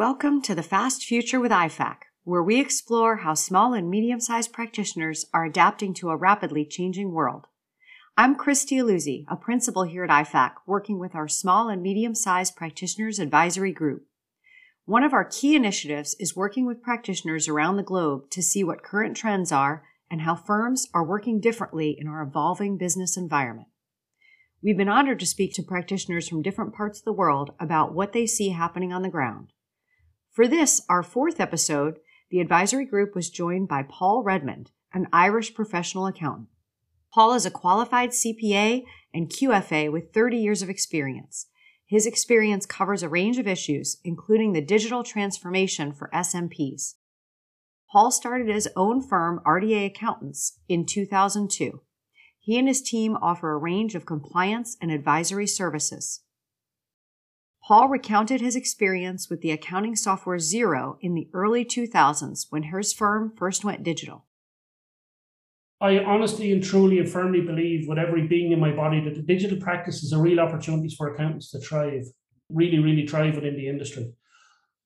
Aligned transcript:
Welcome 0.00 0.40
to 0.44 0.54
the 0.54 0.62
Fast 0.62 1.04
Future 1.04 1.38
with 1.38 1.52
IFAC, 1.52 1.96
where 2.24 2.42
we 2.42 2.58
explore 2.58 3.16
how 3.16 3.34
small 3.34 3.74
and 3.74 3.90
medium 3.90 4.18
sized 4.18 4.50
practitioners 4.50 5.26
are 5.34 5.44
adapting 5.44 5.92
to 5.92 6.08
a 6.08 6.16
rapidly 6.16 6.64
changing 6.64 7.12
world. 7.12 7.48
I'm 8.16 8.34
Christy 8.34 8.76
Aluzzi, 8.76 9.26
a 9.28 9.36
principal 9.36 9.82
here 9.82 10.02
at 10.02 10.08
IFAC, 10.08 10.52
working 10.66 10.98
with 10.98 11.14
our 11.14 11.28
small 11.28 11.68
and 11.68 11.82
medium 11.82 12.14
sized 12.14 12.56
practitioners 12.56 13.18
advisory 13.18 13.72
group. 13.72 14.06
One 14.86 15.04
of 15.04 15.12
our 15.12 15.26
key 15.26 15.54
initiatives 15.54 16.16
is 16.18 16.34
working 16.34 16.64
with 16.64 16.82
practitioners 16.82 17.46
around 17.46 17.76
the 17.76 17.82
globe 17.82 18.30
to 18.30 18.42
see 18.42 18.64
what 18.64 18.82
current 18.82 19.18
trends 19.18 19.52
are 19.52 19.84
and 20.10 20.22
how 20.22 20.34
firms 20.34 20.88
are 20.94 21.04
working 21.04 21.40
differently 21.40 21.94
in 22.00 22.08
our 22.08 22.22
evolving 22.22 22.78
business 22.78 23.18
environment. 23.18 23.68
We've 24.62 24.78
been 24.78 24.88
honored 24.88 25.20
to 25.20 25.26
speak 25.26 25.52
to 25.56 25.62
practitioners 25.62 26.26
from 26.26 26.40
different 26.40 26.72
parts 26.72 27.00
of 27.00 27.04
the 27.04 27.12
world 27.12 27.52
about 27.60 27.92
what 27.92 28.14
they 28.14 28.26
see 28.26 28.48
happening 28.48 28.94
on 28.94 29.02
the 29.02 29.10
ground. 29.10 29.52
For 30.30 30.46
this, 30.46 30.80
our 30.88 31.02
fourth 31.02 31.40
episode, 31.40 31.98
the 32.30 32.40
advisory 32.40 32.84
group 32.84 33.16
was 33.16 33.30
joined 33.30 33.66
by 33.66 33.82
Paul 33.82 34.22
Redmond, 34.22 34.70
an 34.92 35.08
Irish 35.12 35.54
professional 35.54 36.06
accountant. 36.06 36.48
Paul 37.12 37.34
is 37.34 37.44
a 37.44 37.50
qualified 37.50 38.10
CPA 38.10 38.84
and 39.12 39.28
QFA 39.28 39.90
with 39.90 40.14
30 40.14 40.36
years 40.36 40.62
of 40.62 40.70
experience. 40.70 41.46
His 41.84 42.06
experience 42.06 42.66
covers 42.66 43.02
a 43.02 43.08
range 43.08 43.38
of 43.38 43.48
issues, 43.48 43.98
including 44.04 44.52
the 44.52 44.60
digital 44.60 45.02
transformation 45.02 45.92
for 45.92 46.08
SMPs. 46.14 46.94
Paul 47.90 48.12
started 48.12 48.46
his 48.46 48.68
own 48.76 49.02
firm, 49.02 49.40
RDA 49.44 49.86
Accountants, 49.86 50.60
in 50.68 50.86
2002. 50.86 51.80
He 52.38 52.56
and 52.56 52.68
his 52.68 52.80
team 52.80 53.16
offer 53.20 53.50
a 53.50 53.58
range 53.58 53.96
of 53.96 54.06
compliance 54.06 54.76
and 54.80 54.92
advisory 54.92 55.48
services. 55.48 56.20
Paul 57.70 57.86
recounted 57.86 58.40
his 58.40 58.56
experience 58.56 59.30
with 59.30 59.42
the 59.42 59.52
accounting 59.52 59.94
software 59.94 60.38
Xero 60.38 60.96
in 61.00 61.14
the 61.14 61.28
early 61.32 61.64
2000s 61.64 62.46
when 62.50 62.64
his 62.64 62.92
firm 62.92 63.32
first 63.36 63.64
went 63.64 63.84
digital. 63.84 64.26
I 65.80 66.00
honestly 66.00 66.50
and 66.50 66.64
truly 66.64 66.98
and 66.98 67.08
firmly 67.08 67.42
believe 67.42 67.86
with 67.86 67.96
every 67.96 68.26
being 68.26 68.50
in 68.50 68.58
my 68.58 68.72
body 68.72 68.98
that 69.04 69.14
the 69.14 69.22
digital 69.22 69.56
practice 69.56 70.02
is 70.02 70.10
a 70.10 70.18
real 70.18 70.40
opportunity 70.40 70.92
for 70.98 71.14
accountants 71.14 71.52
to 71.52 71.60
thrive, 71.60 72.06
really, 72.48 72.80
really 72.80 73.06
thrive 73.06 73.36
within 73.36 73.54
the 73.54 73.68
industry. 73.68 74.14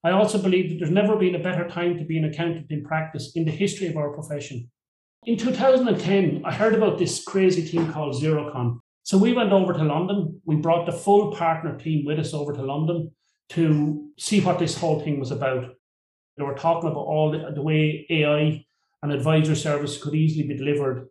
I 0.04 0.10
also 0.10 0.36
believe 0.36 0.68
that 0.68 0.76
there's 0.78 0.90
never 0.90 1.16
been 1.16 1.36
a 1.36 1.42
better 1.42 1.66
time 1.66 1.96
to 1.96 2.04
be 2.04 2.18
an 2.18 2.26
accountant 2.26 2.66
in 2.68 2.84
practice 2.84 3.32
in 3.34 3.46
the 3.46 3.50
history 3.50 3.86
of 3.86 3.96
our 3.96 4.12
profession. 4.12 4.70
In 5.24 5.38
2010, 5.38 6.42
I 6.44 6.52
heard 6.52 6.74
about 6.74 6.98
this 6.98 7.24
crazy 7.24 7.66
team 7.66 7.90
called 7.90 8.14
Xerocon. 8.22 8.80
So 9.04 9.18
we 9.18 9.34
went 9.34 9.52
over 9.52 9.74
to 9.74 9.84
London. 9.84 10.40
We 10.46 10.56
brought 10.56 10.86
the 10.86 10.92
full 10.92 11.32
partner 11.32 11.76
team 11.76 12.06
with 12.06 12.18
us 12.18 12.32
over 12.32 12.54
to 12.54 12.62
London 12.62 13.10
to 13.50 14.08
see 14.18 14.40
what 14.40 14.58
this 14.58 14.78
whole 14.78 15.00
thing 15.00 15.20
was 15.20 15.30
about. 15.30 15.66
They 16.38 16.42
were 16.42 16.54
talking 16.54 16.88
about 16.88 17.04
all 17.04 17.30
the, 17.30 17.52
the 17.54 17.60
way 17.60 18.06
AI 18.08 18.64
and 19.02 19.12
advisory 19.12 19.56
service 19.56 20.02
could 20.02 20.14
easily 20.14 20.48
be 20.48 20.56
delivered 20.56 21.08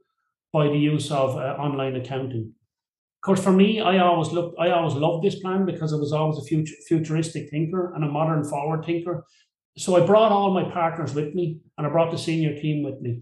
by 0.51 0.69
the 0.69 0.77
use 0.77 1.11
of 1.11 1.37
uh, 1.37 1.55
online 1.59 1.95
accounting. 1.95 2.51
Of 3.21 3.25
course, 3.25 3.43
for 3.43 3.51
me, 3.51 3.79
I 3.79 3.99
always 3.99 4.31
looked, 4.31 4.59
I 4.59 4.71
always 4.71 4.95
loved 4.95 5.23
this 5.23 5.39
plan 5.39 5.63
because 5.63 5.93
I 5.93 5.97
was 5.97 6.13
always 6.13 6.39
a 6.39 6.47
future, 6.47 6.75
futuristic 6.87 7.51
thinker 7.51 7.93
and 7.93 8.03
a 8.03 8.07
modern 8.07 8.43
forward 8.43 8.85
thinker. 8.85 9.23
So 9.77 9.95
I 9.95 10.05
brought 10.05 10.31
all 10.31 10.51
my 10.51 10.69
partners 10.71 11.13
with 11.13 11.35
me, 11.35 11.59
and 11.77 11.85
I 11.85 11.91
brought 11.91 12.11
the 12.11 12.17
senior 12.17 12.59
team 12.59 12.83
with 12.83 12.99
me, 13.01 13.21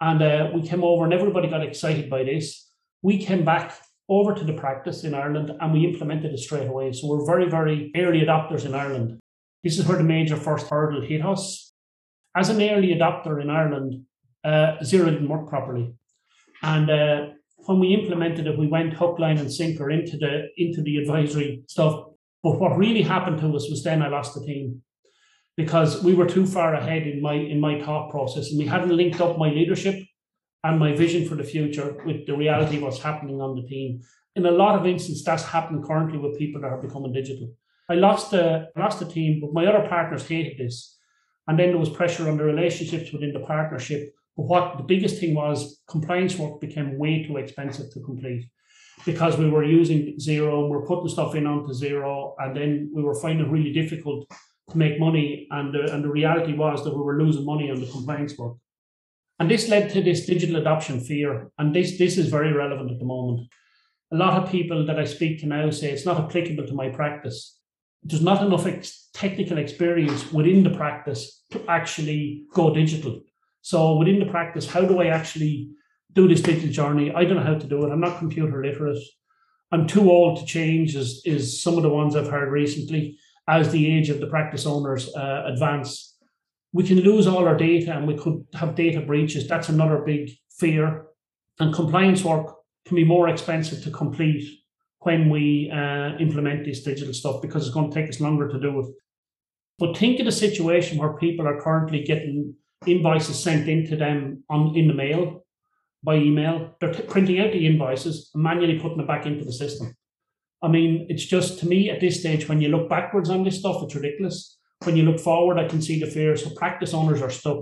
and 0.00 0.22
uh, 0.22 0.50
we 0.54 0.66
came 0.66 0.84
over, 0.84 1.04
and 1.04 1.12
everybody 1.12 1.48
got 1.48 1.62
excited 1.62 2.08
by 2.08 2.24
this. 2.24 2.70
We 3.02 3.24
came 3.24 3.44
back 3.44 3.74
over 4.10 4.34
to 4.34 4.44
the 4.44 4.52
practice 4.52 5.04
in 5.04 5.14
Ireland 5.14 5.52
and 5.60 5.72
we 5.72 5.86
implemented 5.86 6.32
it 6.32 6.38
straight 6.38 6.66
away. 6.68 6.92
So 6.92 7.06
we're 7.06 7.24
very, 7.24 7.48
very 7.48 7.92
early 7.96 8.20
adopters 8.20 8.66
in 8.66 8.74
Ireland. 8.74 9.20
This 9.62 9.78
is 9.78 9.86
where 9.86 9.98
the 9.98 10.04
major 10.04 10.36
first 10.36 10.68
hurdle 10.68 11.00
hit 11.00 11.24
us. 11.24 11.72
As 12.36 12.48
an 12.48 12.60
early 12.60 12.88
adopter 12.88 13.40
in 13.40 13.48
Ireland, 13.48 14.04
uh, 14.44 14.78
Xero 14.82 15.06
didn't 15.06 15.28
work 15.28 15.48
properly. 15.48 15.94
And 16.62 16.90
uh, 16.90 17.26
when 17.66 17.78
we 17.78 17.94
implemented 17.94 18.46
it, 18.46 18.58
we 18.58 18.66
went 18.66 18.94
hook, 18.94 19.18
line, 19.18 19.38
and 19.38 19.52
sinker 19.52 19.90
into 19.90 20.16
the 20.16 20.48
into 20.56 20.82
the 20.82 20.96
advisory 20.96 21.62
stuff. 21.68 22.04
But 22.42 22.58
what 22.58 22.76
really 22.76 23.02
happened 23.02 23.38
to 23.40 23.54
us 23.54 23.68
was 23.70 23.82
then 23.84 24.02
I 24.02 24.08
lost 24.08 24.34
the 24.34 24.44
team 24.44 24.82
because 25.56 26.02
we 26.02 26.14
were 26.14 26.26
too 26.26 26.46
far 26.46 26.74
ahead 26.74 27.06
in 27.06 27.20
my 27.20 27.34
in 27.34 27.60
my 27.60 27.80
thought 27.82 28.10
process, 28.10 28.50
and 28.50 28.58
we 28.58 28.66
hadn't 28.66 28.96
linked 28.96 29.20
up 29.20 29.38
my 29.38 29.50
leadership 29.50 29.96
and 30.64 30.78
my 30.78 30.94
vision 30.94 31.28
for 31.28 31.34
the 31.34 31.44
future 31.44 31.96
with 32.04 32.26
the 32.26 32.36
reality 32.36 32.76
of 32.76 32.82
what's 32.82 33.02
happening 33.02 33.40
on 33.40 33.56
the 33.56 33.66
team. 33.66 34.02
In 34.36 34.46
a 34.46 34.50
lot 34.50 34.78
of 34.78 34.86
instances, 34.86 35.24
that's 35.24 35.44
happening 35.44 35.82
currently 35.82 36.18
with 36.18 36.38
people 36.38 36.60
that 36.60 36.68
are 36.68 36.80
becoming 36.80 37.12
digital. 37.12 37.52
I 37.88 37.94
lost 37.94 38.30
the 38.30 38.68
lost 38.76 39.00
the 39.00 39.06
team, 39.06 39.40
but 39.40 39.52
my 39.52 39.66
other 39.66 39.88
partners 39.88 40.26
hated 40.26 40.58
this. 40.58 40.96
And 41.48 41.58
then 41.58 41.70
there 41.70 41.78
was 41.78 41.90
pressure 41.90 42.28
on 42.28 42.36
the 42.36 42.44
relationships 42.44 43.12
within 43.12 43.32
the 43.32 43.40
partnership. 43.40 44.14
But 44.36 44.44
what 44.44 44.76
the 44.76 44.84
biggest 44.84 45.18
thing 45.18 45.34
was 45.34 45.80
compliance 45.88 46.36
work 46.36 46.60
became 46.60 46.98
way 46.98 47.24
too 47.24 47.38
expensive 47.38 47.92
to 47.92 48.00
complete 48.00 48.44
because 49.04 49.36
we 49.36 49.50
were 49.50 49.64
using 49.64 50.16
Xero, 50.18 50.64
we 50.64 50.70
we're 50.70 50.86
putting 50.86 51.08
stuff 51.08 51.34
in 51.34 51.46
onto 51.46 51.72
Xero, 51.72 52.34
and 52.38 52.56
then 52.56 52.90
we 52.94 53.02
were 53.02 53.14
finding 53.14 53.46
it 53.46 53.50
really 53.50 53.72
difficult 53.72 54.28
to 54.70 54.78
make 54.78 55.00
money. 55.00 55.46
And 55.50 55.74
the, 55.74 55.92
and 55.92 56.04
the 56.04 56.10
reality 56.10 56.54
was 56.54 56.84
that 56.84 56.94
we 56.94 57.02
were 57.02 57.20
losing 57.20 57.44
money 57.44 57.70
on 57.70 57.80
the 57.80 57.86
compliance 57.86 58.36
work. 58.38 58.56
And 59.40 59.50
this 59.50 59.70
led 59.70 59.88
to 59.90 60.02
this 60.02 60.26
digital 60.26 60.56
adoption 60.56 61.00
fear. 61.00 61.50
And 61.58 61.74
this, 61.74 61.96
this 61.96 62.18
is 62.18 62.28
very 62.28 62.52
relevant 62.52 62.90
at 62.90 62.98
the 62.98 63.06
moment. 63.06 63.48
A 64.12 64.16
lot 64.16 64.40
of 64.40 64.50
people 64.50 64.84
that 64.84 64.98
I 64.98 65.06
speak 65.06 65.40
to 65.40 65.46
now 65.46 65.70
say 65.70 65.90
it's 65.90 66.04
not 66.04 66.20
applicable 66.22 66.66
to 66.66 66.74
my 66.74 66.90
practice. 66.90 67.58
There's 68.02 68.22
not 68.22 68.44
enough 68.44 68.66
ex- 68.66 69.08
technical 69.14 69.56
experience 69.56 70.30
within 70.30 70.62
the 70.62 70.70
practice 70.70 71.42
to 71.52 71.64
actually 71.68 72.44
go 72.52 72.74
digital. 72.74 73.20
So 73.62 73.96
within 73.96 74.18
the 74.18 74.26
practice, 74.26 74.70
how 74.70 74.82
do 74.82 75.00
I 75.00 75.06
actually 75.06 75.70
do 76.12 76.28
this 76.28 76.42
digital 76.42 76.70
journey? 76.70 77.10
I 77.14 77.24
don't 77.24 77.36
know 77.36 77.42
how 77.42 77.58
to 77.58 77.66
do 77.66 77.86
it. 77.86 77.90
I'm 77.90 78.00
not 78.00 78.18
computer 78.18 78.62
literate. 78.62 79.02
I'm 79.72 79.86
too 79.86 80.10
old 80.10 80.38
to 80.40 80.44
change, 80.44 80.96
is, 80.96 81.22
is 81.24 81.62
some 81.62 81.76
of 81.76 81.82
the 81.82 81.88
ones 81.88 82.14
I've 82.14 82.28
heard 82.28 82.50
recently 82.50 83.18
as 83.48 83.70
the 83.70 83.90
age 83.90 84.10
of 84.10 84.20
the 84.20 84.26
practice 84.26 84.66
owners 84.66 85.14
uh, 85.14 85.44
advance 85.46 86.09
we 86.72 86.84
can 86.84 87.00
lose 87.00 87.26
all 87.26 87.46
our 87.46 87.56
data 87.56 87.92
and 87.92 88.06
we 88.06 88.16
could 88.16 88.46
have 88.54 88.74
data 88.74 89.00
breaches. 89.00 89.48
That's 89.48 89.68
another 89.68 89.98
big 89.98 90.30
fear. 90.58 91.06
And 91.58 91.74
compliance 91.74 92.24
work 92.24 92.54
can 92.86 92.96
be 92.96 93.04
more 93.04 93.28
expensive 93.28 93.82
to 93.84 93.90
complete 93.90 94.44
when 95.00 95.30
we 95.30 95.70
uh, 95.72 96.16
implement 96.18 96.64
this 96.64 96.82
digital 96.82 97.14
stuff 97.14 97.42
because 97.42 97.66
it's 97.66 97.74
going 97.74 97.90
to 97.90 97.94
take 97.94 98.08
us 98.08 98.20
longer 98.20 98.48
to 98.48 98.60
do 98.60 98.80
it. 98.80 98.86
But 99.78 99.96
think 99.96 100.20
of 100.20 100.26
the 100.26 100.32
situation 100.32 100.98
where 100.98 101.14
people 101.14 101.48
are 101.48 101.60
currently 101.60 102.04
getting 102.04 102.54
invoices 102.86 103.42
sent 103.42 103.68
into 103.68 103.96
them 103.96 104.44
on 104.48 104.76
in 104.76 104.88
the 104.88 104.94
mail 104.94 105.44
by 106.02 106.16
email. 106.16 106.76
They're 106.80 106.92
t- 106.92 107.02
printing 107.02 107.40
out 107.40 107.52
the 107.52 107.66
invoices 107.66 108.30
and 108.34 108.42
manually 108.42 108.78
putting 108.78 109.00
it 109.00 109.06
back 109.06 109.26
into 109.26 109.44
the 109.44 109.52
system. 109.52 109.94
I 110.62 110.68
mean, 110.68 111.06
it's 111.08 111.24
just 111.24 111.58
to 111.60 111.66
me 111.66 111.90
at 111.90 112.00
this 112.00 112.20
stage, 112.20 112.48
when 112.48 112.60
you 112.60 112.68
look 112.68 112.88
backwards 112.88 113.30
on 113.30 113.42
this 113.42 113.58
stuff, 113.58 113.82
it's 113.82 113.94
ridiculous 113.94 114.58
when 114.84 114.96
you 114.96 115.04
look 115.04 115.20
forward, 115.20 115.58
I 115.58 115.68
can 115.68 115.82
see 115.82 116.00
the 116.00 116.06
fear. 116.06 116.36
So 116.36 116.50
practice 116.50 116.94
owners 116.94 117.20
are 117.20 117.30
stuck. 117.30 117.58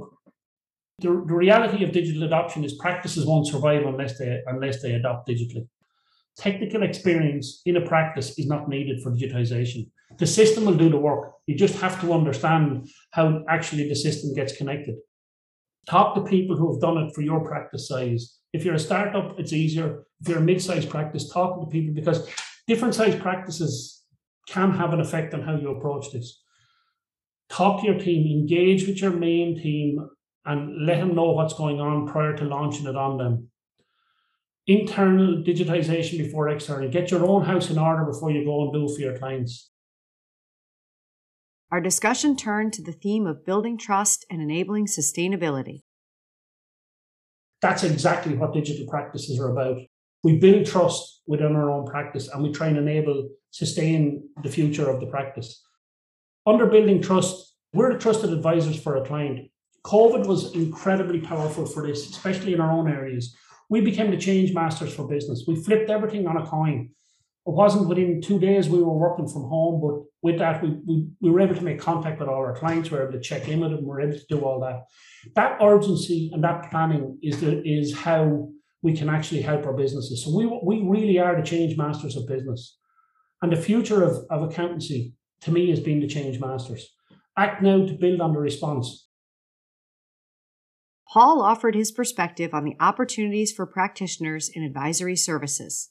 The, 1.00 1.08
the 1.08 1.34
reality 1.34 1.84
of 1.84 1.92
digital 1.92 2.24
adoption 2.24 2.64
is 2.64 2.74
practices 2.74 3.26
won't 3.26 3.46
survive 3.46 3.86
unless 3.86 4.18
they 4.18 4.40
unless 4.46 4.82
they 4.82 4.92
adopt 4.92 5.28
digitally. 5.28 5.68
Technical 6.36 6.82
experience 6.82 7.62
in 7.66 7.76
a 7.76 7.86
practice 7.86 8.38
is 8.38 8.46
not 8.46 8.68
needed 8.68 9.02
for 9.02 9.10
digitization. 9.10 9.88
The 10.18 10.26
system 10.26 10.64
will 10.64 10.74
do 10.74 10.88
the 10.88 10.96
work. 10.96 11.32
You 11.46 11.56
just 11.56 11.80
have 11.80 12.00
to 12.00 12.12
understand 12.12 12.88
how 13.12 13.44
actually 13.48 13.88
the 13.88 13.94
system 13.94 14.34
gets 14.34 14.56
connected. 14.56 14.96
Talk 15.88 16.14
to 16.14 16.22
people 16.22 16.56
who 16.56 16.72
have 16.72 16.80
done 16.80 16.98
it 16.98 17.14
for 17.14 17.22
your 17.22 17.44
practice 17.44 17.88
size. 17.88 18.38
If 18.52 18.64
you're 18.64 18.74
a 18.74 18.80
startup, 18.80 19.38
it's 19.38 19.52
easier. 19.52 20.06
If 20.20 20.28
you're 20.28 20.38
a 20.38 20.42
mid-sized 20.42 20.90
practice, 20.90 21.28
talk 21.28 21.60
to 21.60 21.66
people 21.66 21.94
because 21.94 22.28
different 22.66 22.94
size 22.94 23.16
practices 23.16 24.04
can 24.48 24.72
have 24.72 24.92
an 24.92 25.00
effect 25.00 25.34
on 25.34 25.42
how 25.42 25.56
you 25.56 25.70
approach 25.70 26.12
this 26.12 26.42
talk 27.48 27.80
to 27.80 27.86
your 27.86 27.98
team, 27.98 28.26
engage 28.26 28.86
with 28.86 29.00
your 29.00 29.10
main 29.10 29.60
team, 29.60 30.08
and 30.44 30.86
let 30.86 30.98
them 30.98 31.14
know 31.14 31.32
what's 31.32 31.54
going 31.54 31.80
on 31.80 32.06
prior 32.06 32.36
to 32.36 32.44
launching 32.44 32.86
it 32.86 32.96
on 32.96 33.18
them. 33.18 33.50
Internal 34.66 35.42
digitization 35.42 36.18
before 36.18 36.48
external. 36.48 36.90
Get 36.90 37.10
your 37.10 37.24
own 37.26 37.44
house 37.44 37.70
in 37.70 37.78
order 37.78 38.04
before 38.04 38.30
you 38.30 38.44
go 38.44 38.64
and 38.64 38.72
do 38.72 38.94
for 38.94 39.00
your 39.00 39.16
clients. 39.18 39.70
Our 41.70 41.80
discussion 41.80 42.36
turned 42.36 42.72
to 42.74 42.82
the 42.82 42.92
theme 42.92 43.26
of 43.26 43.44
building 43.44 43.76
trust 43.76 44.24
and 44.30 44.40
enabling 44.40 44.86
sustainability. 44.86 45.82
That's 47.60 47.84
exactly 47.84 48.34
what 48.34 48.54
digital 48.54 48.86
practices 48.86 49.38
are 49.38 49.50
about. 49.50 49.78
We 50.22 50.38
build 50.38 50.66
trust 50.66 51.22
within 51.26 51.54
our 51.56 51.70
own 51.70 51.86
practice 51.86 52.28
and 52.28 52.42
we 52.42 52.52
try 52.52 52.68
and 52.68 52.78
enable, 52.78 53.28
sustain 53.50 54.28
the 54.42 54.48
future 54.48 54.88
of 54.88 55.00
the 55.00 55.06
practice. 55.06 55.62
Under 56.48 56.64
building 56.64 57.02
trust, 57.02 57.56
we're 57.74 57.98
trusted 57.98 58.32
advisors 58.32 58.80
for 58.82 58.96
a 58.96 59.04
client. 59.04 59.50
COVID 59.84 60.26
was 60.26 60.54
incredibly 60.54 61.20
powerful 61.20 61.66
for 61.66 61.86
this, 61.86 62.08
especially 62.08 62.54
in 62.54 62.60
our 62.60 62.72
own 62.72 62.88
areas. 62.90 63.36
We 63.68 63.82
became 63.82 64.10
the 64.10 64.16
change 64.16 64.54
masters 64.54 64.94
for 64.94 65.06
business. 65.06 65.44
We 65.46 65.62
flipped 65.62 65.90
everything 65.90 66.26
on 66.26 66.38
a 66.38 66.46
coin. 66.46 66.88
It 67.46 67.52
wasn't 67.52 67.86
within 67.86 68.22
two 68.22 68.38
days 68.38 68.66
we 68.66 68.82
were 68.82 68.96
working 68.96 69.28
from 69.28 69.42
home, 69.42 69.82
but 69.82 70.04
with 70.22 70.38
that, 70.38 70.62
we, 70.62 70.70
we, 70.86 71.06
we 71.20 71.30
were 71.30 71.40
able 71.40 71.54
to 71.54 71.64
make 71.64 71.80
contact 71.80 72.18
with 72.18 72.30
all 72.30 72.36
our 72.36 72.56
clients. 72.56 72.90
We 72.90 72.96
were 72.96 73.02
able 73.02 73.18
to 73.18 73.20
check 73.20 73.46
in 73.46 73.60
with 73.60 73.72
them. 73.72 73.82
We 73.82 73.86
were 73.88 74.00
able 74.00 74.18
to 74.18 74.26
do 74.30 74.40
all 74.40 74.58
that. 74.60 74.84
That 75.34 75.58
urgency 75.60 76.30
and 76.32 76.42
that 76.44 76.70
planning 76.70 77.18
is 77.22 77.42
the, 77.42 77.62
is 77.62 77.94
how 77.94 78.48
we 78.80 78.96
can 78.96 79.10
actually 79.10 79.42
help 79.42 79.66
our 79.66 79.74
businesses. 79.74 80.24
So 80.24 80.34
we 80.34 80.46
we 80.46 80.80
really 80.82 81.18
are 81.18 81.36
the 81.36 81.46
change 81.46 81.76
masters 81.76 82.16
of 82.16 82.26
business, 82.26 82.78
and 83.42 83.52
the 83.52 83.60
future 83.60 84.02
of, 84.02 84.24
of 84.30 84.50
accountancy 84.50 85.12
to 85.42 85.50
me 85.50 85.70
has 85.70 85.80
been 85.80 86.00
the 86.00 86.06
change 86.06 86.40
masters. 86.40 86.88
Act 87.36 87.62
now 87.62 87.86
to 87.86 87.92
build 87.92 88.20
on 88.20 88.32
the 88.32 88.40
response. 88.40 89.08
Paul 91.12 91.40
offered 91.40 91.74
his 91.74 91.90
perspective 91.90 92.52
on 92.52 92.64
the 92.64 92.76
opportunities 92.80 93.52
for 93.52 93.64
practitioners 93.64 94.50
in 94.52 94.62
advisory 94.62 95.16
services. 95.16 95.90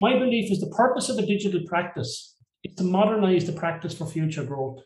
My 0.00 0.18
belief 0.18 0.50
is 0.50 0.60
the 0.60 0.74
purpose 0.74 1.08
of 1.08 1.18
a 1.18 1.26
digital 1.26 1.60
practice 1.66 2.36
is 2.64 2.74
to 2.76 2.84
modernize 2.84 3.44
the 3.44 3.52
practice 3.52 3.94
for 3.94 4.06
future 4.06 4.44
growth. 4.44 4.80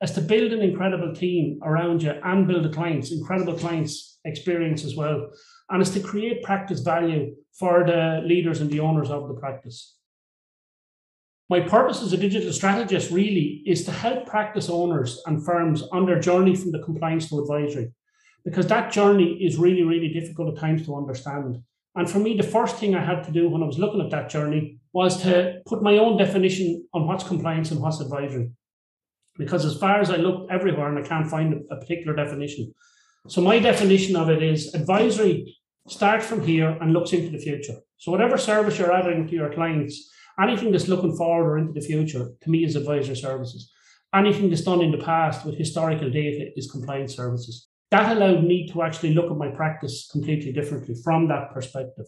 As 0.00 0.12
to 0.12 0.20
build 0.20 0.52
an 0.52 0.62
incredible 0.62 1.14
team 1.14 1.60
around 1.64 2.02
you 2.02 2.12
and 2.24 2.46
build 2.46 2.64
the 2.64 2.68
clients, 2.72 3.12
incredible 3.12 3.54
clients 3.54 4.18
experience 4.24 4.84
as 4.84 4.96
well. 4.96 5.30
And 5.70 5.82
is 5.82 5.90
to 5.90 6.00
create 6.00 6.42
practice 6.42 6.80
value 6.80 7.34
for 7.58 7.84
the 7.84 8.22
leaders 8.24 8.60
and 8.60 8.70
the 8.70 8.80
owners 8.80 9.10
of 9.10 9.28
the 9.28 9.34
practice. 9.34 9.96
My 11.50 11.60
purpose 11.60 12.02
as 12.02 12.12
a 12.12 12.16
digital 12.16 12.52
strategist 12.52 13.10
really 13.10 13.62
is 13.66 13.84
to 13.84 13.90
help 13.90 14.26
practice 14.26 14.70
owners 14.70 15.20
and 15.26 15.44
firms 15.44 15.82
on 15.92 16.06
their 16.06 16.20
journey 16.20 16.56
from 16.56 16.72
the 16.72 16.82
compliance 16.82 17.28
to 17.28 17.40
advisory, 17.40 17.92
because 18.44 18.66
that 18.68 18.92
journey 18.92 19.34
is 19.44 19.56
really, 19.56 19.82
really 19.82 20.08
difficult 20.08 20.54
at 20.54 20.60
times 20.60 20.86
to 20.86 20.96
understand. 20.96 21.62
And 21.94 22.10
for 22.10 22.18
me, 22.18 22.36
the 22.36 22.42
first 22.42 22.76
thing 22.76 22.94
I 22.94 23.04
had 23.04 23.22
to 23.24 23.32
do 23.32 23.50
when 23.50 23.62
I 23.62 23.66
was 23.66 23.78
looking 23.78 24.00
at 24.00 24.10
that 24.10 24.30
journey 24.30 24.78
was 24.94 25.22
to 25.22 25.60
put 25.66 25.82
my 25.82 25.98
own 25.98 26.16
definition 26.16 26.86
on 26.94 27.06
what's 27.06 27.24
compliance 27.24 27.70
and 27.70 27.80
what's 27.80 28.00
advisory. 28.00 28.50
Because 29.36 29.64
as 29.64 29.76
far 29.78 30.00
as 30.00 30.10
I 30.10 30.16
looked 30.16 30.50
everywhere 30.50 30.88
and 30.88 30.98
I 30.98 31.06
can't 31.06 31.28
find 31.28 31.62
a 31.70 31.76
particular 31.76 32.14
definition. 32.14 32.72
So 33.28 33.40
my 33.40 33.58
definition 33.58 34.16
of 34.16 34.30
it 34.30 34.42
is 34.42 34.74
advisory 34.74 35.56
starts 35.88 36.26
from 36.26 36.46
here 36.46 36.76
and 36.80 36.92
looks 36.92 37.12
into 37.12 37.30
the 37.30 37.38
future. 37.38 37.76
So 37.98 38.10
whatever 38.10 38.38
service 38.38 38.78
you're 38.78 38.92
adding 38.92 39.26
to 39.28 39.34
your 39.34 39.52
clients, 39.52 40.10
Anything 40.40 40.72
that's 40.72 40.88
looking 40.88 41.16
forward 41.16 41.50
or 41.50 41.58
into 41.58 41.72
the 41.72 41.80
future, 41.80 42.30
to 42.40 42.50
me, 42.50 42.64
is 42.64 42.76
advisory 42.76 43.16
services. 43.16 43.70
Anything 44.14 44.48
that's 44.48 44.62
done 44.62 44.82
in 44.82 44.90
the 44.90 44.98
past 44.98 45.44
with 45.44 45.56
historical 45.56 46.10
data 46.10 46.50
is 46.56 46.70
compliance 46.70 47.16
services. 47.16 47.68
That 47.90 48.16
allowed 48.16 48.44
me 48.44 48.68
to 48.68 48.82
actually 48.82 49.14
look 49.14 49.30
at 49.30 49.36
my 49.36 49.48
practice 49.48 50.08
completely 50.10 50.52
differently 50.52 50.94
from 51.02 51.28
that 51.28 51.52
perspective. 51.52 52.06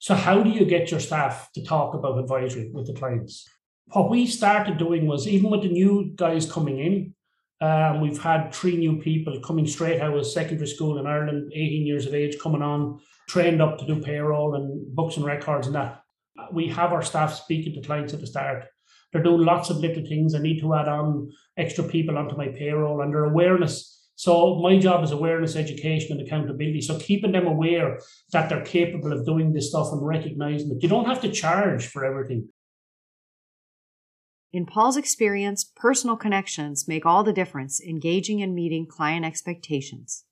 So, 0.00 0.14
how 0.14 0.42
do 0.42 0.50
you 0.50 0.64
get 0.64 0.90
your 0.90 1.00
staff 1.00 1.50
to 1.54 1.64
talk 1.64 1.94
about 1.94 2.18
advisory 2.18 2.70
with 2.72 2.86
the 2.86 2.94
clients? 2.94 3.48
What 3.92 4.10
we 4.10 4.26
started 4.26 4.78
doing 4.78 5.06
was 5.06 5.28
even 5.28 5.50
with 5.50 5.62
the 5.62 5.68
new 5.68 6.12
guys 6.16 6.50
coming 6.50 6.78
in, 6.78 7.14
um, 7.60 8.00
we've 8.00 8.20
had 8.20 8.52
three 8.52 8.76
new 8.76 9.00
people 9.00 9.40
coming 9.40 9.66
straight 9.66 10.00
out 10.00 10.16
of 10.16 10.26
secondary 10.26 10.66
school 10.66 10.98
in 10.98 11.06
Ireland, 11.06 11.52
18 11.54 11.86
years 11.86 12.06
of 12.06 12.14
age, 12.14 12.38
coming 12.38 12.62
on, 12.62 13.00
trained 13.28 13.62
up 13.62 13.78
to 13.78 13.86
do 13.86 14.00
payroll 14.00 14.54
and 14.54 14.94
books 14.94 15.16
and 15.16 15.24
records 15.24 15.66
and 15.66 15.76
that 15.76 16.03
we 16.52 16.68
have 16.68 16.92
our 16.92 17.02
staff 17.02 17.34
speaking 17.34 17.74
to 17.74 17.86
clients 17.86 18.12
at 18.12 18.20
the 18.20 18.26
start. 18.26 18.64
They're 19.12 19.22
doing 19.22 19.42
lots 19.42 19.70
of 19.70 19.76
little 19.78 20.04
things. 20.04 20.34
I 20.34 20.40
need 20.40 20.60
to 20.60 20.74
add 20.74 20.88
on 20.88 21.30
extra 21.56 21.84
people 21.84 22.18
onto 22.18 22.36
my 22.36 22.48
payroll 22.48 23.00
and 23.00 23.12
their 23.12 23.24
awareness. 23.24 23.90
So 24.16 24.60
my 24.60 24.78
job 24.78 25.02
is 25.04 25.10
awareness, 25.10 25.56
education, 25.56 26.16
and 26.16 26.26
accountability. 26.26 26.80
So 26.80 26.98
keeping 26.98 27.32
them 27.32 27.46
aware 27.46 27.98
that 28.32 28.48
they're 28.48 28.64
capable 28.64 29.12
of 29.12 29.26
doing 29.26 29.52
this 29.52 29.70
stuff 29.70 29.88
and 29.92 30.04
recognizing 30.04 30.68
that 30.68 30.82
you 30.82 30.88
don't 30.88 31.06
have 31.06 31.20
to 31.22 31.30
charge 31.30 31.86
for 31.86 32.04
everything. 32.04 32.48
In 34.52 34.66
Paul's 34.66 34.96
experience, 34.96 35.64
personal 35.64 36.16
connections 36.16 36.86
make 36.86 37.04
all 37.04 37.24
the 37.24 37.32
difference 37.32 37.80
engaging 37.80 38.40
and 38.40 38.54
meeting 38.54 38.86
client 38.86 39.24
expectations 39.24 40.24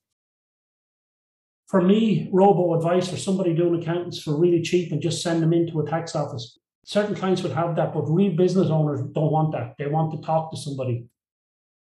for 1.73 1.81
me, 1.81 2.29
robo 2.31 2.75
advice 2.75 3.11
or 3.11 3.17
somebody 3.17 3.51
doing 3.51 3.81
accountants 3.81 4.21
for 4.21 4.37
really 4.37 4.61
cheap 4.61 4.91
and 4.91 5.01
just 5.01 5.23
send 5.23 5.41
them 5.41 5.53
into 5.53 5.79
a 5.79 5.89
tax 5.89 6.15
office. 6.15 6.59
Certain 6.85 7.15
clients 7.15 7.41
would 7.41 7.53
have 7.53 7.75
that, 7.75 7.95
but 7.95 8.03
real 8.03 8.35
business 8.35 8.69
owners 8.69 9.01
don't 9.15 9.31
want 9.31 9.53
that. 9.53 9.73
They 9.79 9.87
want 9.87 10.11
to 10.11 10.23
talk 10.23 10.51
to 10.51 10.57
somebody. 10.57 11.07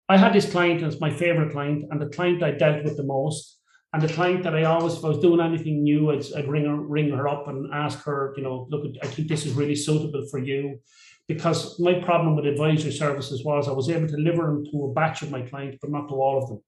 I 0.09 0.17
had 0.17 0.32
this 0.32 0.49
client, 0.49 0.85
it's 0.85 1.00
my 1.00 1.11
favorite 1.11 1.50
client, 1.50 1.87
and 1.91 2.00
the 2.00 2.06
client 2.06 2.41
I 2.44 2.53
dealt 2.53 2.85
with 2.85 2.97
the 2.97 3.03
most, 3.03 3.59
and 3.93 4.00
the 4.00 4.15
client 4.15 4.44
that 4.44 4.55
I 4.55 4.62
always, 4.62 4.94
if 4.94 5.05
I 5.05 5.09
was 5.09 5.19
doing 5.19 5.41
anything 5.41 5.82
new, 5.82 6.12
I'd, 6.12 6.25
I'd 6.37 6.47
ring 6.47 6.67
her, 6.67 6.77
ring 6.77 7.11
her 7.11 7.27
up 7.27 7.49
and 7.49 7.75
ask 7.75 8.00
her, 8.05 8.32
you 8.37 8.44
know, 8.44 8.69
look, 8.70 8.85
I 9.03 9.09
think 9.09 9.27
this 9.27 9.44
is 9.44 9.55
really 9.55 9.75
suitable 9.75 10.25
for 10.31 10.38
you. 10.38 10.79
Because 11.27 11.81
my 11.81 11.94
problem 11.94 12.37
with 12.37 12.47
advisory 12.47 12.93
services 12.93 13.44
was 13.44 13.67
I 13.67 13.73
was 13.73 13.91
able 13.91 14.06
to 14.06 14.17
deliver 14.17 14.47
them 14.47 14.65
to 14.70 14.85
a 14.85 14.93
batch 14.93 15.23
of 15.23 15.32
my 15.32 15.43
clients, 15.43 15.79
but 15.81 15.91
not 15.91 16.06
to 16.11 16.15
all 16.15 16.41
of 16.41 16.49
them. 16.49 16.62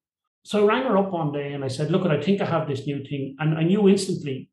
So 0.46 0.62
I 0.62 0.66
rang 0.68 0.84
her 0.84 0.96
up 0.96 1.10
one 1.10 1.32
day 1.32 1.54
and 1.54 1.64
I 1.64 1.68
said, 1.68 1.90
Look, 1.90 2.06
I 2.06 2.22
think 2.22 2.40
I 2.40 2.44
have 2.44 2.68
this 2.68 2.86
new 2.86 3.02
thing. 3.02 3.34
And 3.40 3.58
I 3.58 3.64
knew 3.64 3.88
instantly 3.88 4.48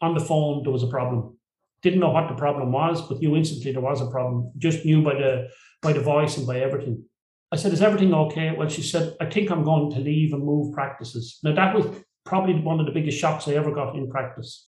on 0.00 0.14
the 0.14 0.20
phone 0.20 0.62
there 0.62 0.70
was 0.70 0.84
a 0.84 0.86
problem. 0.86 1.36
Didn't 1.82 1.98
know 1.98 2.10
what 2.10 2.28
the 2.28 2.36
problem 2.36 2.70
was, 2.70 3.02
but 3.02 3.18
knew 3.18 3.34
instantly 3.34 3.72
there 3.72 3.80
was 3.80 4.00
a 4.00 4.06
problem. 4.06 4.52
Just 4.58 4.84
knew 4.84 5.02
by 5.02 5.14
the 5.14 5.48
by 5.82 5.92
the 5.92 6.00
voice 6.00 6.36
and 6.36 6.46
by 6.46 6.60
everything. 6.60 7.02
I 7.50 7.56
said, 7.56 7.72
Is 7.72 7.82
everything 7.82 8.14
okay? 8.14 8.54
Well, 8.56 8.68
she 8.68 8.82
said, 8.82 9.16
I 9.20 9.26
think 9.26 9.50
I'm 9.50 9.64
going 9.64 9.90
to 9.90 9.98
leave 9.98 10.32
and 10.32 10.44
move 10.44 10.72
practices. 10.72 11.40
Now 11.42 11.52
that 11.52 11.74
was 11.74 11.86
probably 12.24 12.54
one 12.54 12.78
of 12.78 12.86
the 12.86 12.92
biggest 12.92 13.18
shocks 13.18 13.48
I 13.48 13.54
ever 13.54 13.72
got 13.72 13.96
in 13.96 14.08
practice. 14.08 14.68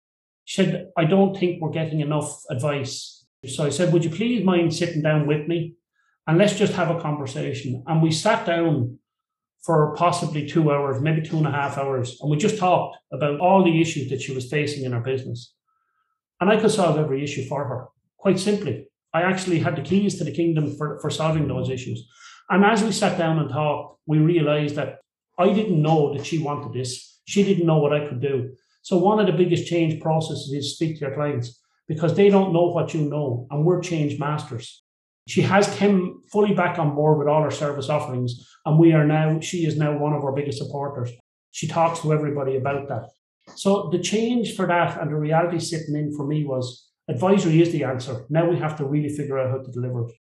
She 0.46 0.64
said, 0.64 0.86
I 0.96 1.04
don't 1.04 1.36
think 1.38 1.60
we're 1.60 1.68
getting 1.68 2.00
enough 2.00 2.44
advice. 2.48 3.26
So 3.46 3.66
I 3.66 3.68
said, 3.68 3.92
Would 3.92 4.06
you 4.06 4.10
please 4.10 4.42
mind 4.42 4.74
sitting 4.74 5.02
down 5.02 5.26
with 5.26 5.46
me? 5.46 5.74
And 6.26 6.38
let's 6.38 6.56
just 6.56 6.72
have 6.72 6.88
a 6.88 6.98
conversation. 6.98 7.84
And 7.86 8.00
we 8.00 8.10
sat 8.10 8.46
down 8.46 9.00
for 9.62 9.94
possibly 9.94 10.46
two 10.46 10.72
hours, 10.72 11.00
maybe 11.00 11.20
two 11.20 11.36
and 11.36 11.46
a 11.46 11.50
half 11.50 11.76
hours. 11.76 12.18
And 12.20 12.30
we 12.30 12.36
just 12.36 12.58
talked 12.58 12.96
about 13.12 13.40
all 13.40 13.62
the 13.62 13.80
issues 13.80 14.08
that 14.10 14.22
she 14.22 14.32
was 14.32 14.48
facing 14.48 14.84
in 14.84 14.92
her 14.92 15.00
business. 15.00 15.54
And 16.40 16.50
I 16.50 16.58
could 16.58 16.70
solve 16.70 16.98
every 16.98 17.22
issue 17.22 17.44
for 17.46 17.64
her, 17.64 17.88
quite 18.16 18.38
simply. 18.38 18.86
I 19.12 19.22
actually 19.22 19.58
had 19.58 19.76
the 19.76 19.82
keys 19.82 20.16
to 20.18 20.24
the 20.24 20.32
kingdom 20.32 20.74
for, 20.76 20.98
for 21.00 21.10
solving 21.10 21.48
those 21.48 21.68
issues. 21.68 22.08
And 22.48 22.64
as 22.64 22.82
we 22.82 22.92
sat 22.92 23.18
down 23.18 23.38
and 23.38 23.50
talked, 23.50 23.98
we 24.06 24.18
realized 24.18 24.76
that 24.76 25.00
I 25.38 25.52
didn't 25.52 25.82
know 25.82 26.14
that 26.14 26.24
she 26.24 26.38
wanted 26.38 26.72
this. 26.72 27.20
She 27.26 27.42
didn't 27.42 27.66
know 27.66 27.78
what 27.78 27.92
I 27.92 28.08
could 28.08 28.20
do. 28.20 28.54
So 28.82 28.96
one 28.96 29.20
of 29.20 29.26
the 29.26 29.32
biggest 29.32 29.66
change 29.66 30.00
processes 30.00 30.50
is 30.52 30.74
speak 30.74 30.94
to 30.98 31.06
your 31.06 31.14
clients 31.14 31.60
because 31.86 32.14
they 32.14 32.30
don't 32.30 32.52
know 32.52 32.68
what 32.68 32.94
you 32.94 33.02
know, 33.02 33.46
and 33.50 33.64
we're 33.64 33.80
change 33.82 34.18
masters. 34.18 34.82
She 35.30 35.42
has 35.42 35.72
come 35.76 36.24
fully 36.32 36.54
back 36.54 36.76
on 36.80 36.96
board 36.96 37.18
with 37.18 37.28
all 37.28 37.44
her 37.44 37.52
service 37.52 37.88
offerings, 37.88 38.32
and 38.66 38.80
we 38.80 38.92
are 38.92 39.06
now, 39.06 39.38
she 39.38 39.58
is 39.64 39.76
now 39.76 39.96
one 39.96 40.12
of 40.12 40.24
our 40.24 40.32
biggest 40.32 40.58
supporters. 40.58 41.12
She 41.52 41.68
talks 41.68 42.00
to 42.00 42.12
everybody 42.12 42.56
about 42.56 42.88
that. 42.88 43.10
So 43.54 43.90
the 43.92 44.00
change 44.00 44.56
for 44.56 44.66
that 44.66 45.00
and 45.00 45.08
the 45.08 45.14
reality 45.14 45.60
sitting 45.60 45.94
in 45.94 46.12
for 46.16 46.26
me 46.26 46.44
was 46.44 46.90
advisory 47.08 47.62
is 47.62 47.70
the 47.70 47.84
answer. 47.84 48.26
Now 48.28 48.50
we 48.50 48.58
have 48.58 48.76
to 48.78 48.84
really 48.84 49.08
figure 49.08 49.38
out 49.38 49.50
how 49.50 49.58
to 49.58 49.70
deliver 49.70 50.08
it. 50.08 50.14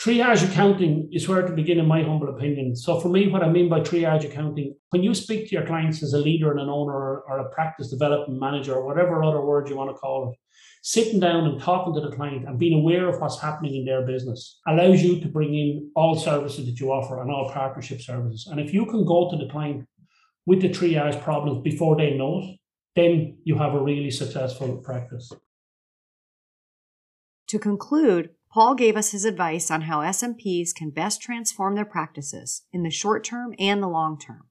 Triage 0.00 0.48
accounting 0.50 1.10
is 1.12 1.28
where 1.28 1.42
to 1.42 1.52
begin, 1.52 1.78
in 1.78 1.86
my 1.86 2.02
humble 2.02 2.30
opinion. 2.30 2.76
So, 2.76 3.00
for 3.00 3.08
me, 3.10 3.28
what 3.28 3.42
I 3.42 3.50
mean 3.50 3.68
by 3.68 3.80
triage 3.80 4.24
accounting, 4.24 4.74
when 4.90 5.02
you 5.02 5.12
speak 5.12 5.48
to 5.48 5.54
your 5.56 5.66
clients 5.66 6.02
as 6.02 6.14
a 6.14 6.18
leader 6.18 6.52
and 6.52 6.60
an 6.60 6.68
owner 6.70 6.94
or, 6.94 7.24
or 7.28 7.40
a 7.40 7.50
practice 7.50 7.90
development 7.90 8.40
manager 8.40 8.74
or 8.74 8.86
whatever 8.86 9.22
other 9.22 9.44
word 9.44 9.68
you 9.68 9.76
want 9.76 9.90
to 9.90 9.98
call 9.98 10.30
it, 10.30 10.38
sitting 10.82 11.20
down 11.20 11.46
and 11.46 11.60
talking 11.60 11.94
to 11.94 12.00
the 12.00 12.14
client 12.14 12.46
and 12.46 12.58
being 12.58 12.78
aware 12.78 13.08
of 13.08 13.20
what's 13.20 13.40
happening 13.40 13.76
in 13.76 13.84
their 13.84 14.06
business 14.06 14.60
allows 14.66 15.02
you 15.02 15.20
to 15.20 15.28
bring 15.28 15.54
in 15.54 15.90
all 15.94 16.16
services 16.16 16.66
that 16.66 16.80
you 16.80 16.90
offer 16.90 17.20
and 17.20 17.30
all 17.30 17.50
partnership 17.52 18.00
services. 18.00 18.46
And 18.50 18.60
if 18.60 18.72
you 18.72 18.86
can 18.86 19.04
go 19.04 19.30
to 19.30 19.36
the 19.36 19.50
client 19.50 19.86
with 20.46 20.62
the 20.62 20.68
triage 20.68 21.22
problems 21.22 21.62
before 21.62 21.96
they 21.96 22.14
know 22.14 22.40
it, 22.40 22.58
then 22.96 23.38
you 23.44 23.56
have 23.56 23.74
a 23.74 23.82
really 23.82 24.10
successful 24.10 24.78
practice. 24.78 25.32
To 27.48 27.58
conclude, 27.58 28.30
Paul 28.50 28.74
gave 28.74 28.96
us 28.96 29.12
his 29.12 29.24
advice 29.24 29.70
on 29.70 29.82
how 29.82 30.00
SMPs 30.00 30.74
can 30.74 30.90
best 30.90 31.20
transform 31.20 31.74
their 31.74 31.84
practices 31.84 32.62
in 32.72 32.82
the 32.82 32.90
short 32.90 33.24
term 33.24 33.54
and 33.58 33.82
the 33.82 33.88
long 33.88 34.18
term. 34.18 34.48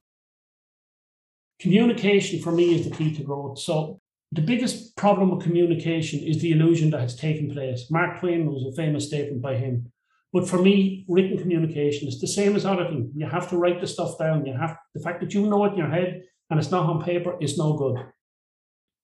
Communication 1.58 2.40
for 2.40 2.52
me 2.52 2.74
is 2.74 2.88
the 2.88 2.94
key 2.94 3.14
to 3.16 3.22
growth. 3.24 3.58
So, 3.58 4.00
the 4.32 4.42
biggest 4.42 4.96
problem 4.96 5.30
with 5.30 5.44
communication 5.44 6.20
is 6.20 6.40
the 6.40 6.52
illusion 6.52 6.90
that 6.90 7.00
has 7.00 7.16
taken 7.16 7.50
place. 7.50 7.90
Mark 7.90 8.20
Twain 8.20 8.50
was 8.50 8.64
a 8.64 8.76
famous 8.76 9.06
statement 9.06 9.40
by 9.40 9.56
him. 9.56 9.90
But 10.32 10.46
for 10.46 10.60
me, 10.60 11.06
written 11.08 11.38
communication 11.38 12.06
is 12.06 12.20
the 12.20 12.26
same 12.26 12.54
as 12.54 12.66
auditing. 12.66 13.10
You 13.16 13.26
have 13.26 13.48
to 13.50 13.56
write 13.56 13.80
the 13.80 13.86
stuff 13.86 14.18
down. 14.18 14.44
You 14.44 14.54
have 14.54 14.76
the 14.94 15.00
fact 15.00 15.20
that 15.20 15.32
you 15.32 15.46
know 15.46 15.64
it 15.64 15.72
in 15.72 15.78
your 15.78 15.88
head 15.88 16.22
and 16.50 16.60
it's 16.60 16.70
not 16.70 16.88
on 16.88 17.02
paper 17.02 17.36
is 17.40 17.56
no 17.56 17.72
good. 17.72 17.96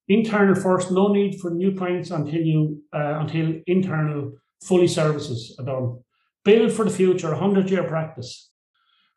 Internal 0.08 0.54
first, 0.54 0.90
no 0.90 1.08
need 1.08 1.40
for 1.40 1.50
new 1.50 1.74
clients 1.74 2.10
until 2.10 2.42
you 2.42 2.82
uh, 2.92 3.20
until 3.20 3.54
internal 3.66 4.32
fully 4.62 4.86
services 4.86 5.56
are 5.58 5.64
done. 5.64 6.00
Build 6.44 6.72
for 6.72 6.84
the 6.84 6.90
future, 6.90 7.32
a 7.32 7.38
hundred 7.38 7.70
year 7.70 7.84
practice. 7.84 8.50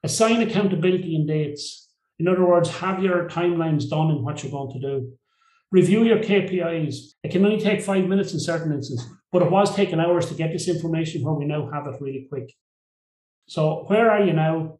Assign 0.03 0.41
accountability 0.41 1.13
and 1.15 1.27
dates. 1.27 1.89
In 2.19 2.29
other 2.29 2.45
words, 2.45 2.69
have 2.69 3.03
your 3.03 3.27
timelines 3.27 3.89
done 3.89 4.11
in 4.11 4.23
what 4.23 4.41
you're 4.41 4.51
going 4.51 4.71
to 4.71 4.79
do. 4.79 5.17
Review 5.71 6.03
your 6.03 6.19
KPIs. 6.19 6.95
It 7.23 7.31
can 7.31 7.45
only 7.45 7.59
take 7.59 7.81
five 7.81 8.05
minutes 8.05 8.33
in 8.33 8.39
certain 8.39 8.71
instances. 8.71 9.07
But 9.31 9.41
it 9.41 9.51
was 9.51 9.75
taking 9.75 9.99
hours 9.99 10.27
to 10.27 10.33
get 10.33 10.51
this 10.51 10.69
information 10.69 11.23
where 11.23 11.33
we 11.33 11.45
now 11.45 11.69
have 11.71 11.85
it 11.87 11.99
really 11.99 12.25
quick. 12.29 12.53
So 13.47 13.83
where 13.87 14.09
are 14.09 14.23
you 14.23 14.33
now? 14.33 14.79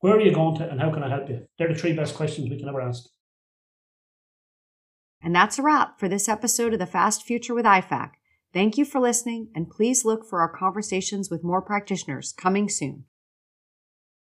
Where 0.00 0.16
are 0.16 0.20
you 0.20 0.34
going 0.34 0.56
to 0.56 0.68
and 0.68 0.80
how 0.80 0.92
can 0.92 1.02
I 1.02 1.08
help 1.08 1.28
you? 1.28 1.46
They're 1.58 1.72
the 1.72 1.78
three 1.78 1.94
best 1.94 2.14
questions 2.14 2.50
we 2.50 2.58
can 2.58 2.68
ever 2.68 2.82
ask. 2.82 3.04
And 5.22 5.34
that's 5.34 5.58
a 5.58 5.62
wrap 5.62 6.00
for 6.00 6.08
this 6.08 6.28
episode 6.28 6.72
of 6.72 6.80
The 6.80 6.86
Fast 6.86 7.22
Future 7.22 7.54
with 7.54 7.64
IFAC. 7.64 8.10
Thank 8.52 8.76
you 8.76 8.84
for 8.84 9.00
listening, 9.00 9.48
and 9.54 9.70
please 9.70 10.04
look 10.04 10.28
for 10.28 10.40
our 10.40 10.48
conversations 10.48 11.30
with 11.30 11.44
more 11.44 11.62
practitioners 11.62 12.32
coming 12.32 12.68
soon. 12.68 13.04